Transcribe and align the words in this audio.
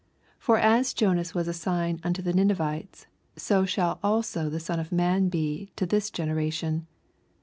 30 0.39 0.39
For 0.39 0.57
as 0.57 0.93
Jonas 0.95 1.35
was 1.35 1.47
a 1.47 1.53
sign 1.53 1.99
unto 2.03 2.23
the 2.23 2.33
Ninevites, 2.33 3.05
so 3.35 3.65
shall 3.65 3.99
also 4.01 4.49
the 4.49 4.59
Son 4.59 4.79
of 4.79 4.91
man 4.91 5.29
be 5.29 5.71
to 5.75 5.85
this 5.85 6.09
generation. 6.09 6.87